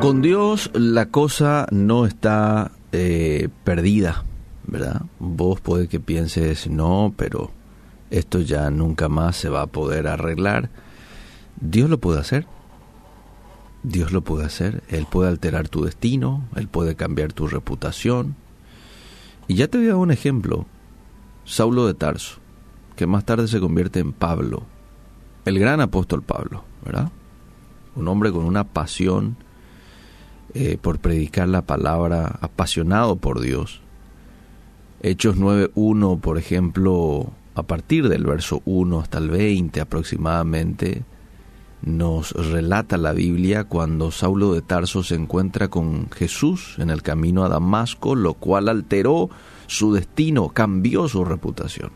[0.00, 4.24] Con Dios la cosa no está eh, perdida,
[4.66, 5.02] ¿verdad?
[5.18, 7.50] Vos puede que pienses, no, pero
[8.10, 10.70] esto ya nunca más se va a poder arreglar.
[11.60, 12.46] Dios lo puede hacer.
[13.82, 14.82] Dios lo puede hacer.
[14.88, 18.36] Él puede alterar tu destino, Él puede cambiar tu reputación.
[19.48, 20.66] Y ya te voy a dar un ejemplo.
[21.44, 22.38] Saulo de Tarso,
[22.96, 24.64] que más tarde se convierte en Pablo,
[25.44, 27.10] el gran apóstol Pablo, ¿verdad?
[27.94, 29.36] Un hombre con una pasión
[30.54, 33.80] eh, por predicar la palabra, apasionado por Dios.
[35.02, 41.04] Hechos 9.1, por ejemplo, a partir del verso 1 hasta el 20 aproximadamente,
[41.82, 47.44] nos relata la Biblia cuando Saulo de Tarso se encuentra con Jesús en el camino
[47.44, 49.30] a Damasco, lo cual alteró
[49.66, 51.92] su destino, cambió su reputación.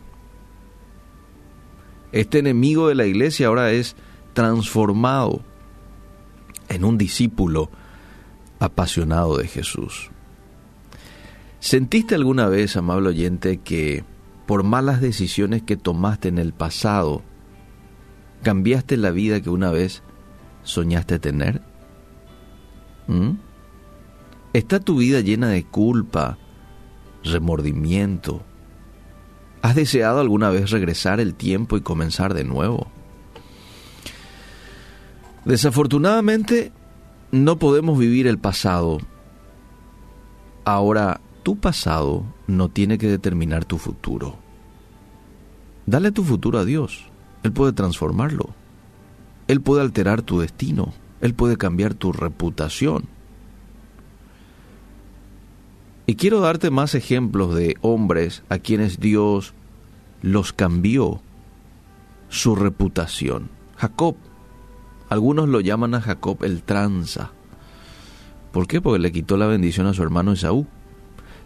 [2.11, 3.95] Este enemigo de la iglesia ahora es
[4.33, 5.41] transformado
[6.69, 7.69] en un discípulo
[8.61, 10.11] apasionado de Jesús.
[11.59, 14.03] ¿Sentiste alguna vez, amable oyente, que
[14.45, 17.23] por malas decisiones que tomaste en el pasado,
[18.43, 20.03] cambiaste la vida que una vez
[20.63, 21.61] soñaste tener?
[23.07, 23.31] ¿Mm?
[24.53, 26.37] ¿Está tu vida llena de culpa,
[27.23, 28.43] remordimiento?
[29.63, 32.91] ¿Has deseado alguna vez regresar el tiempo y comenzar de nuevo?
[35.45, 36.71] Desafortunadamente,
[37.31, 38.99] no podemos vivir el pasado.
[40.65, 44.37] Ahora, tu pasado no tiene que determinar tu futuro.
[45.85, 47.05] Dale tu futuro a Dios.
[47.43, 48.49] Él puede transformarlo.
[49.47, 50.93] Él puede alterar tu destino.
[51.21, 53.05] Él puede cambiar tu reputación.
[56.05, 59.53] Y quiero darte más ejemplos de hombres a quienes Dios
[60.21, 61.21] los cambió
[62.29, 63.49] su reputación.
[63.77, 64.15] Jacob.
[65.11, 67.31] Algunos lo llaman a Jacob el tranza.
[68.53, 68.79] ¿Por qué?
[68.79, 70.67] Porque le quitó la bendición a su hermano Esaú.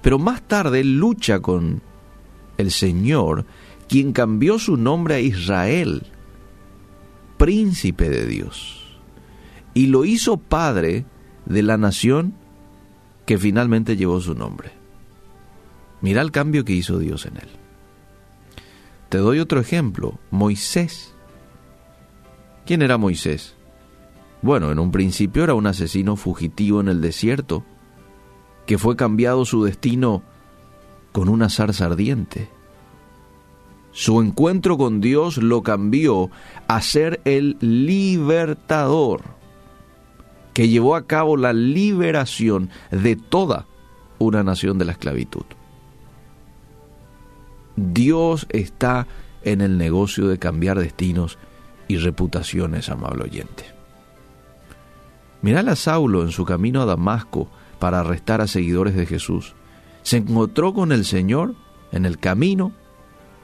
[0.03, 1.81] Pero más tarde lucha con
[2.59, 3.47] el Señor,
[3.89, 6.03] quien cambió su nombre a Israel,
[7.37, 8.99] príncipe de Dios,
[9.73, 11.07] y lo hizo padre
[11.47, 12.35] de la nación
[13.25, 14.73] que finalmente llevó su nombre.
[16.01, 17.49] Mira el cambio que hizo Dios en él.
[19.09, 21.15] Te doy otro ejemplo, Moisés.
[22.67, 23.54] ¿Quién era Moisés?
[24.45, 27.63] Bueno, en un principio era un asesino fugitivo en el desierto,
[28.67, 30.21] que fue cambiado su destino
[31.11, 32.47] con una zarza ardiente.
[33.91, 36.29] Su encuentro con Dios lo cambió
[36.67, 39.23] a ser el libertador
[40.53, 43.65] que llevó a cabo la liberación de toda
[44.19, 45.45] una nación de la esclavitud.
[47.77, 49.07] Dios está
[49.41, 51.39] en el negocio de cambiar destinos
[51.87, 53.74] y reputaciones, amable oyente.
[55.45, 57.47] Mirá a Saulo en su camino a Damasco
[57.77, 59.53] para arrestar a seguidores de Jesús.
[60.01, 61.53] Se encontró con el Señor
[61.91, 62.71] en el camino.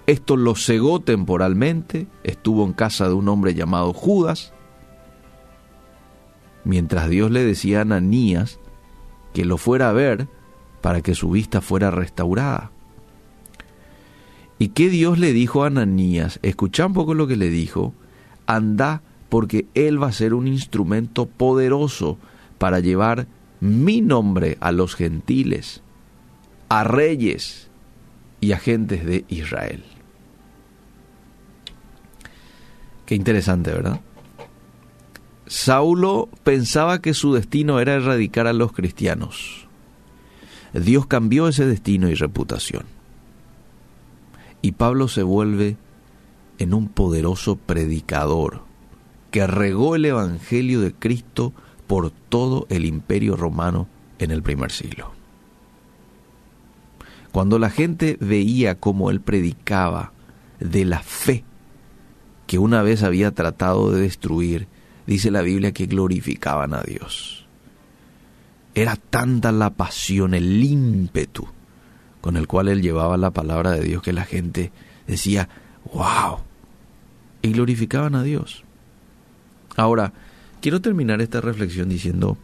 [0.08, 2.08] Esto lo cegó temporalmente.
[2.24, 4.52] Estuvo en casa de un hombre llamado Judas.
[6.64, 8.60] Mientras Dios le decía a Ananías
[9.32, 10.28] que lo fuera a ver
[10.82, 12.72] para que su vista fuera restaurada.
[14.58, 16.40] ¿Y qué Dios le dijo a Ananías?
[16.42, 17.94] Escucha un poco lo que le dijo.
[18.48, 22.18] Anda porque Él va a ser un instrumento poderoso
[22.58, 23.28] para llevar
[23.62, 25.82] mi nombre a los gentiles,
[26.68, 27.70] a reyes
[28.42, 29.86] y a gentes de Israel.
[33.06, 34.02] Qué interesante, ¿verdad?
[35.48, 39.66] Saulo pensaba que su destino era erradicar a los cristianos.
[40.74, 42.84] Dios cambió ese destino y reputación.
[44.62, 45.78] Y Pablo se vuelve
[46.60, 48.70] en un poderoso predicador
[49.32, 51.54] que regó el Evangelio de Cristo
[51.88, 53.88] por todo el imperio romano
[54.20, 55.12] en el primer siglo.
[57.32, 60.12] Cuando la gente veía cómo él predicaba
[60.60, 61.44] de la fe
[62.46, 64.68] que una vez había tratado de destruir,
[65.08, 67.48] dice la Biblia que glorificaban a Dios.
[68.76, 71.48] Era tanta la pasión, el ímpetu
[72.22, 74.72] con el cual él llevaba la palabra de Dios que la gente
[75.08, 75.50] decía,
[75.92, 76.40] wow,
[77.42, 78.64] y glorificaban a Dios.
[79.76, 80.14] Ahora,
[80.62, 82.38] quiero terminar esta reflexión diciendo,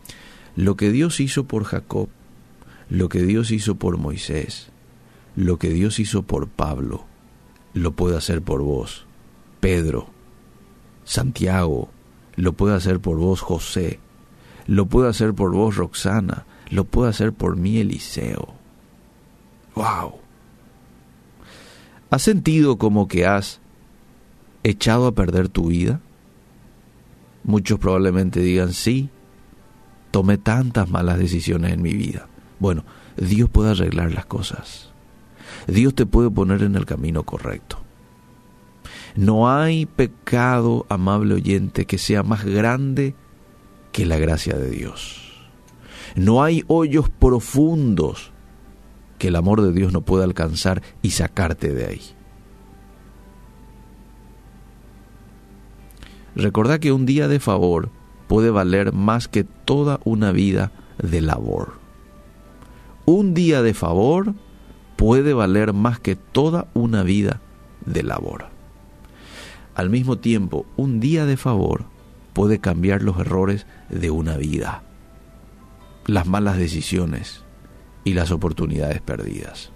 [0.56, 2.10] lo que Dios hizo por Jacob,
[2.90, 4.70] lo que Dios hizo por Moisés,
[5.36, 7.06] lo que Dios hizo por Pablo,
[7.74, 9.06] lo puede hacer por vos,
[9.60, 10.08] Pedro,
[11.04, 11.90] Santiago,
[12.36, 14.00] lo puede hacer por vos, José,
[14.66, 18.54] lo puede hacer por vos, Roxana, lo puede hacer por mí, Eliseo.
[19.76, 20.16] ¡Wow!
[22.10, 23.60] ¿Has sentido como que has
[24.64, 26.00] echado a perder tu vida?
[27.48, 29.10] Muchos probablemente digan sí,
[30.12, 32.28] tomé tantas malas decisiones en mi vida.
[32.60, 32.84] Bueno,
[33.16, 34.92] Dios puede arreglar las cosas.
[35.66, 37.80] Dios te puede poner en el camino correcto.
[39.16, 43.16] No hay pecado, amable oyente, que sea más grande
[43.94, 45.50] que la gracia de Dios.
[46.16, 48.32] No hay hoyos profundos
[49.18, 52.02] que el amor de Dios no pueda alcanzar y sacarte de ahí.
[56.38, 57.90] Recordá que un día de favor
[58.28, 61.80] puede valer más que toda una vida de labor.
[63.06, 64.36] Un día de favor
[64.98, 67.42] puede valer más que toda una vida
[67.88, 68.50] de labor.
[69.74, 71.86] Al mismo tiempo, un día de favor
[72.34, 74.84] puede cambiar los errores de una vida,
[76.06, 77.44] las malas decisiones
[78.04, 79.72] y las oportunidades perdidas.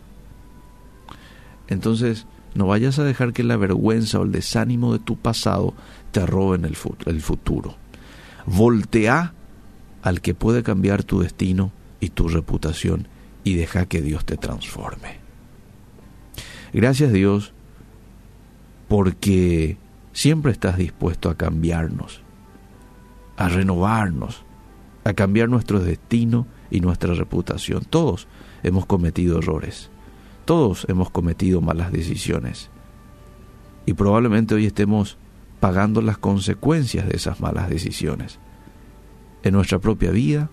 [1.69, 5.74] Entonces, no vayas a dejar que la vergüenza o el desánimo de tu pasado
[6.12, 6.75] te roben el
[7.21, 7.75] futuro.
[8.45, 9.33] Voltea
[10.01, 13.07] al que puede cambiar tu destino y tu reputación
[13.44, 15.19] y deja que Dios te transforme.
[16.74, 17.53] Gracias Dios
[18.88, 19.77] porque
[20.13, 22.21] siempre estás dispuesto a cambiarnos,
[23.38, 24.44] a renovarnos,
[25.03, 27.86] a cambiar nuestro destino y nuestra reputación.
[27.89, 28.27] Todos
[28.63, 29.89] hemos cometido errores,
[30.46, 32.70] todos hemos cometido malas decisiones
[33.86, 35.18] y probablemente hoy estemos
[35.60, 38.40] pagando las consecuencias de esas malas decisiones
[39.44, 40.50] en nuestra propia vida,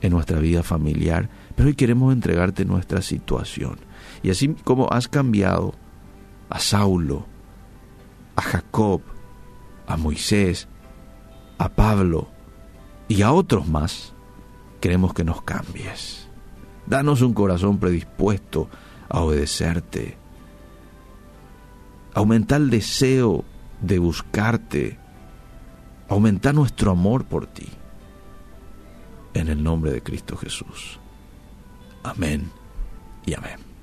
[0.00, 3.78] en nuestra vida familiar, pero hoy queremos entregarte nuestra situación.
[4.22, 5.74] Y así como has cambiado
[6.50, 7.26] a Saulo,
[8.36, 9.02] a Jacob,
[9.86, 10.68] a Moisés,
[11.58, 12.28] a Pablo
[13.08, 14.14] y a otros más,
[14.80, 16.28] queremos que nos cambies.
[16.86, 18.68] Danos un corazón predispuesto
[19.14, 20.16] a obedecerte.
[22.14, 23.44] Aumenta el deseo
[23.80, 24.98] de buscarte,
[26.08, 27.68] aumentar nuestro amor por ti.
[29.32, 30.98] En el nombre de Cristo Jesús.
[32.02, 32.50] Amén
[33.24, 33.73] y amén.